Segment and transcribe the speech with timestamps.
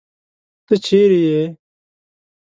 [0.65, 1.43] تۀ چېرې ئې؟